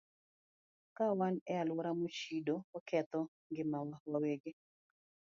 [0.95, 3.19] Ka wan e alwora mochido, waketho
[3.49, 4.51] ngimawa wawegi.